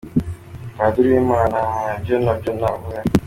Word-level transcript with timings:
Padiri 0.75 1.07
Uwimana: 1.11 1.57
Hahahaaa 1.61 1.97
ibyo 1.99 2.15
ntabyo 2.23 2.51
navuze. 2.59 2.99